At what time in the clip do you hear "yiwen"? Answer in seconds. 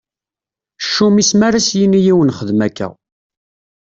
2.05-2.33